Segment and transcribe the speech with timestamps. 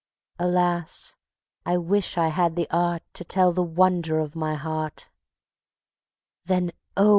[0.39, 1.13] Alas!
[1.63, 5.11] I wish I had the art To tell the wonder of my Heart.
[6.45, 7.09] Then oh!